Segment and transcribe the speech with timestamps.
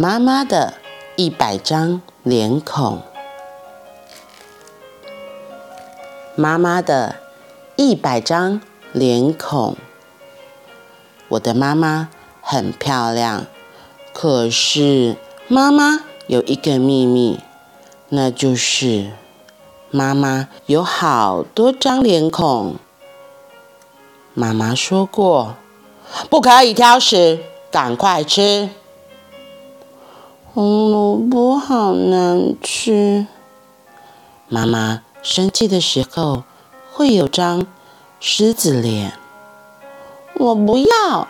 [0.00, 0.74] 妈妈的
[1.16, 3.02] 一百张脸孔，
[6.36, 7.16] 妈妈的
[7.74, 8.60] 一百张
[8.92, 9.76] 脸孔。
[11.30, 12.10] 我的妈妈
[12.40, 13.46] 很漂亮，
[14.12, 15.16] 可是
[15.48, 17.40] 妈妈有一个秘密，
[18.10, 19.10] 那就是
[19.90, 22.76] 妈妈有好多张脸孔。
[24.32, 25.56] 妈妈说过，
[26.30, 27.40] 不可以挑食，
[27.72, 28.68] 赶快吃。
[30.54, 33.26] 红萝卜好难吃。
[34.48, 36.44] 妈妈生气的时候
[36.90, 37.66] 会有张
[38.18, 39.12] 狮子脸。
[40.34, 41.28] 我不要。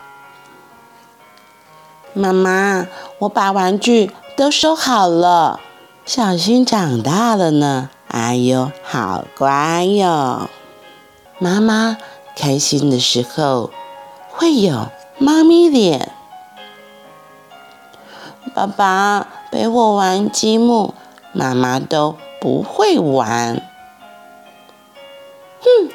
[2.13, 2.87] 妈妈，
[3.19, 5.61] 我把玩具都收好了。
[6.07, 7.91] 小新长大了呢。
[8.07, 10.49] 哎呦，好乖哟。
[11.39, 11.99] 妈妈
[12.37, 13.71] 开心的时候
[14.31, 14.89] 会有
[15.19, 16.13] 猫咪脸。
[18.59, 20.93] 爸爸陪我玩积木，
[21.33, 23.63] 妈妈都不会玩。
[25.61, 25.91] 哼，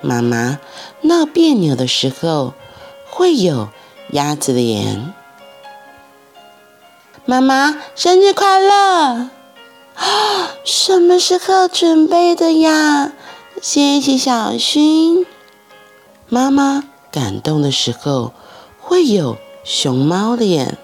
[0.00, 0.60] 妈妈
[1.00, 2.54] 闹别扭的时候
[3.10, 3.70] 会有
[4.10, 5.12] 鸭子脸。
[7.24, 9.28] 妈妈生日快乐！
[9.96, 13.10] 啊，什么时候准备的呀？
[13.60, 15.26] 谢谢小薰。
[16.28, 18.32] 妈妈感动的时候
[18.80, 20.78] 会有熊猫脸。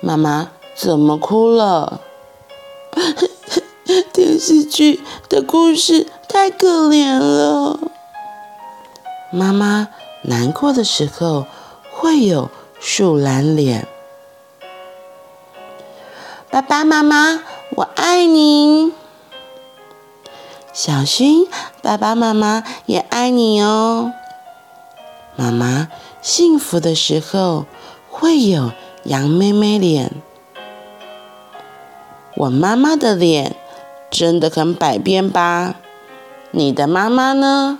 [0.00, 2.00] 妈妈怎么哭了？
[4.12, 7.78] 电视剧的故事太可怜了。
[9.32, 9.88] 妈妈
[10.22, 11.46] 难过的时候
[11.90, 13.88] 会有树懒脸。
[16.50, 17.42] 爸爸妈妈，
[17.76, 18.92] 我爱你。
[20.72, 21.48] 小心，
[21.82, 24.12] 爸爸妈妈也爱你哦。
[25.34, 25.88] 妈妈
[26.22, 27.66] 幸福的时候
[28.08, 28.70] 会有。
[29.08, 30.10] 羊妹妹脸，
[32.36, 33.56] 我妈妈的脸
[34.10, 35.76] 真的很百变吧？
[36.50, 37.78] 你的妈妈呢？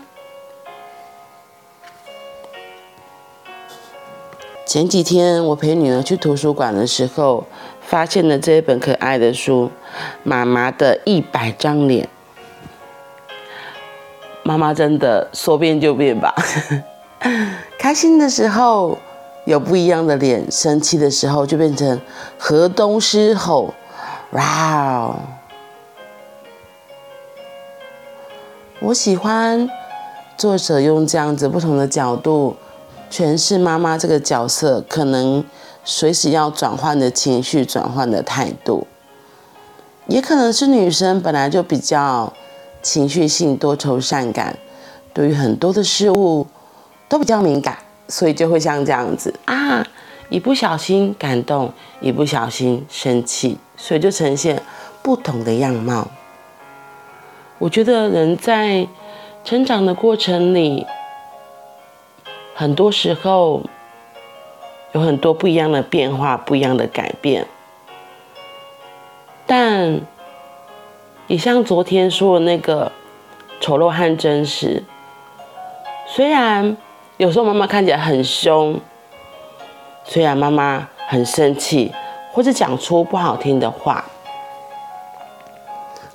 [4.64, 7.44] 前几天我陪女儿去图书馆的时候，
[7.82, 9.66] 发现了这一本可爱的书
[10.22, 12.06] 《妈妈的一百张脸》。
[14.42, 16.34] 妈妈真的说变就变吧？
[17.78, 18.96] 开心的时候。
[19.48, 21.98] 有不一样的脸，生气的时候就变成
[22.36, 23.72] 河东狮吼，
[24.32, 25.16] 哇哦！
[28.80, 29.66] 我喜欢
[30.36, 32.56] 作者用这样子不同的角度
[33.10, 35.42] 诠释妈妈这个角色，可能
[35.82, 38.86] 随时要转换的情绪、转换的态度，
[40.08, 42.30] 也可能是女生本来就比较
[42.82, 44.58] 情绪性、多愁善感，
[45.14, 46.46] 对于很多的事物
[47.08, 47.78] 都比较敏感。
[48.08, 49.86] 所以就会像这样子啊，
[50.30, 51.70] 一不小心感动，
[52.00, 54.62] 一不小心生气，所以就呈现
[55.02, 56.08] 不同的样貌。
[57.58, 58.88] 我觉得人在
[59.44, 60.86] 成长的过程里，
[62.54, 63.62] 很多时候
[64.92, 67.46] 有很多不一样的变化，不一样的改变。
[69.44, 70.00] 但
[71.26, 72.90] 也像昨天说的那个
[73.60, 74.82] 丑陋和真实，
[76.06, 76.78] 虽然。
[77.18, 78.80] 有时候妈妈看起来很凶，
[80.04, 81.92] 虽然妈妈很生气，
[82.32, 84.04] 或者讲出不好听的话，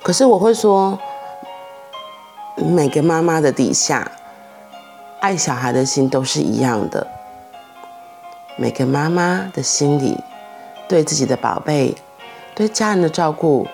[0.02, 0.98] 可是我会说，
[2.56, 4.12] 每个妈妈的底下，
[5.20, 7.06] 爱小孩的心都是一样的。
[8.56, 10.16] 每个妈妈的心里，
[10.88, 11.94] 对自己的宝贝，
[12.54, 13.68] 对家人的照顾，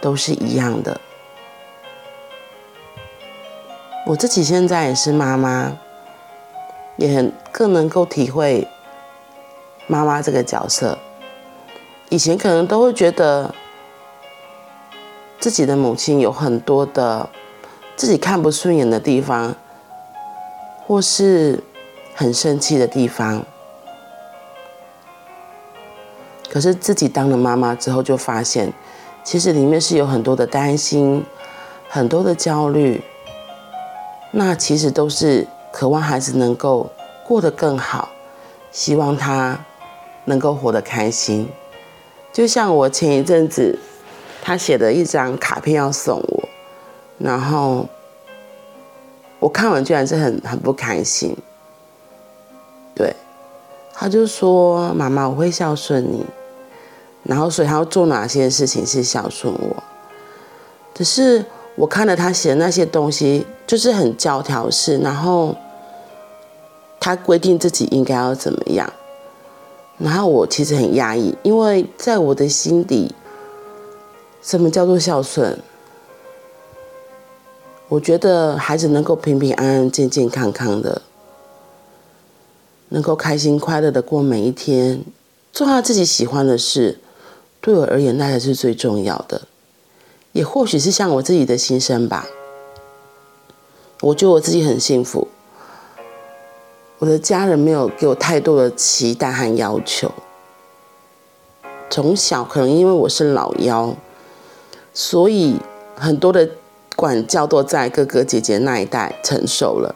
[0.00, 1.00] 都是一样的。
[4.06, 5.78] 我自己现在也是妈妈。
[6.96, 8.68] 也很更能够体会
[9.86, 10.98] 妈妈这个角色。
[12.10, 13.54] 以前可能都会觉得
[15.40, 17.28] 自己的母亲有很多的
[17.96, 19.54] 自己看不顺眼的地方，
[20.86, 21.62] 或是
[22.14, 23.44] 很生气的地方。
[26.50, 28.70] 可是自己当了妈妈之后，就发现
[29.24, 31.24] 其实里面是有很多的担心，
[31.88, 33.02] 很多的焦虑。
[34.32, 35.46] 那其实都是。
[35.72, 36.90] 渴望孩子能够
[37.26, 38.10] 过得更好，
[38.70, 39.58] 希望他
[40.26, 41.48] 能够活得开心。
[42.32, 43.78] 就像我前一阵子，
[44.42, 46.48] 他写了一张卡片要送我，
[47.18, 47.86] 然后
[49.38, 51.36] 我看完居然是很很不开心。
[52.94, 53.14] 对，
[53.94, 56.24] 他就说：“妈妈，我会孝顺你。”
[57.24, 59.82] 然后所以他要做哪些事情是孝顺我？
[60.94, 61.44] 只是。
[61.74, 65.56] 我看了他写的那些东西，就是很教条式，然后
[67.04, 68.92] 他规定自己应该要怎么样，
[69.98, 73.12] 然后我其实很压抑，因为在我的心底，
[74.40, 75.58] 什么叫做孝顺？
[77.88, 81.02] 我觉得孩子能够平平安安、健健康康的，
[82.90, 85.04] 能够开心快乐的过每一天，
[85.52, 87.00] 做他自己喜欢的事，
[87.60, 89.42] 对我而言那才是最重要的。
[90.30, 92.28] 也或许是像我自己的心声吧。
[94.02, 95.26] 我觉得我自己很幸福。
[97.02, 100.08] 我的家人没有给我太多的期待和要求。
[101.90, 103.92] 从小可能因为我是老幺，
[104.94, 105.56] 所以
[105.96, 106.48] 很多的
[106.94, 109.92] 管教都在哥哥姐姐那一代承受了，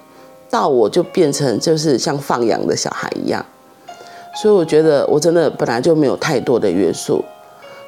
[0.50, 3.46] 到我就变成就是像放养的小孩一样。
[4.42, 7.24] 所以我觉得我真的本来就没有太多的约束。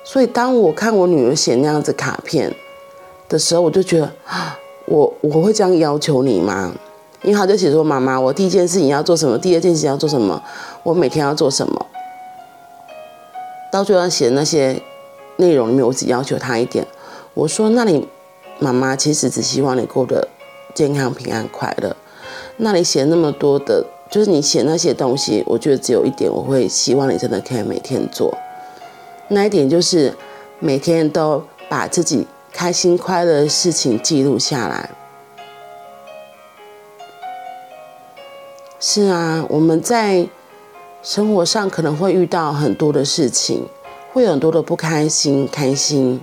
[0.04, 2.54] 所以当我看我女儿写那样子卡片
[3.28, 4.56] 的时候，我就觉得啊，
[4.86, 6.72] 我我会这样要求你吗？
[7.22, 9.36] 因为他就写说：“妈妈，我第一件事情要做什么？
[9.36, 10.40] 第二件事情要做什么？
[10.84, 11.86] 我每天要做什么？”
[13.72, 14.80] 到最后写的那些
[15.36, 16.86] 内容里面，我只要求他一点。
[17.34, 18.08] 我说：“那你
[18.60, 20.28] 妈妈其实只希望你过得
[20.74, 21.96] 健康、平安、快乐。
[22.58, 28.36] 那你写那么多的，就是你写那些东西，我觉得只有一点，我会希望你真的可以每天做。
[29.28, 30.16] 那一点就是
[30.60, 34.90] 每天都把自己开心、快乐的事情记录下来。”
[38.80, 40.28] 是啊，我们在
[41.02, 43.66] 生活上可能会遇到很多的事情，
[44.12, 46.20] 会有很多的不开心、开心。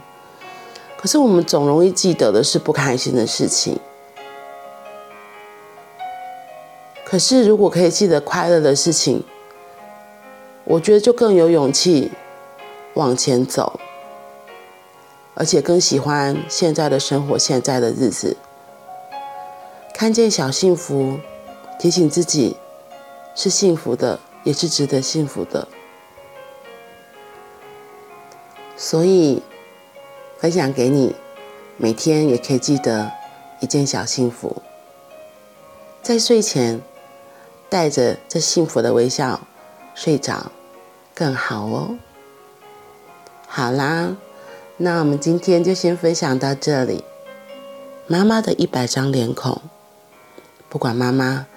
[0.98, 3.78] 可是我们总容易记得的是不开心的事情。
[7.04, 9.22] 可是如果可以记得快乐的事情，
[10.64, 12.12] 我觉得就更有勇气
[12.94, 13.78] 往前走，
[15.34, 18.38] 而且更喜欢现在的生活、现在的日子，
[19.94, 21.20] 看见小幸福。
[21.78, 22.58] 提醒自己
[23.36, 25.68] 是幸福的，也是值得幸福的。
[28.78, 29.44] 所以
[30.38, 31.16] 分享给你，
[31.78, 33.12] 每天也可以记得
[33.60, 34.62] 一件小幸福，
[36.02, 36.82] 在睡前
[37.70, 39.42] 带着这幸福的微笑
[39.94, 40.52] 睡着
[41.14, 41.98] 更好哦。
[43.48, 44.16] 好啦，
[44.78, 47.04] 那我们今天就先分享到这里。
[48.08, 49.62] 妈妈的一百张脸孔，
[50.70, 51.48] 不管妈妈。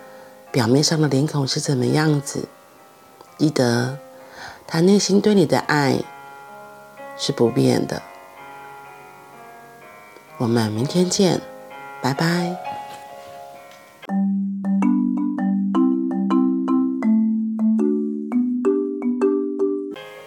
[0.51, 2.49] 表面上的脸孔是怎么样子？
[3.37, 3.99] 记得，
[4.67, 6.01] 他内心对你的爱
[7.17, 8.03] 是不变的。
[10.39, 11.41] 我们明天见，
[12.01, 12.78] 拜拜。